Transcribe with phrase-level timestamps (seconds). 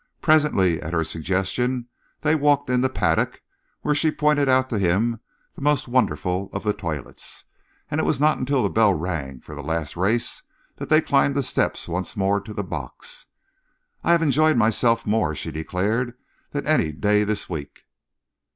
[0.19, 1.87] Presently, at her suggestion,
[2.21, 3.43] they walked in the paddock,
[3.81, 5.19] where she pointed out to him
[5.53, 7.45] the most wonderful of the toilettes,
[7.91, 10.41] and it was not until the bell rang for the last race
[10.77, 13.27] that they climbed the steps once more to the box.
[14.03, 16.15] "I have enjoyed myself more," she declared,
[16.49, 17.83] "than any day this week.